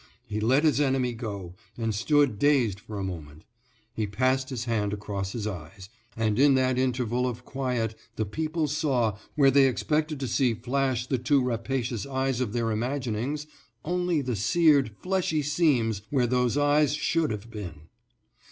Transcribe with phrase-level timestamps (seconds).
[0.25, 3.43] He let his enemy go, and stood dazed for a moment;
[3.93, 8.67] he passed his hand across his eyes, and in that interval of quiet the people
[8.67, 13.45] saw, where they expected to see flash the two rapacious eyes of their imaginings,
[13.85, 17.81] only the seared, fleshy seams where those eyes should have been.